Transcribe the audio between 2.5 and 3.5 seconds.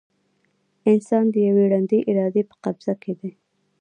قبضه کې دی.